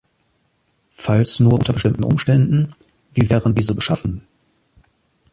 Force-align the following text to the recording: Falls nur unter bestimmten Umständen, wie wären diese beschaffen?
Falls 0.89 1.39
nur 1.39 1.53
unter 1.59 1.73
bestimmten 1.73 2.03
Umständen, 2.03 2.73
wie 3.13 3.29
wären 3.29 3.53
diese 3.53 3.75
beschaffen? 3.75 4.25